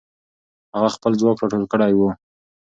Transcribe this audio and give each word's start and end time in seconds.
هغه 0.75 0.89
خپل 0.95 1.11
ځواک 1.19 1.37
راټول 1.41 1.63
کړی 1.73 1.91
وو. 1.95 2.09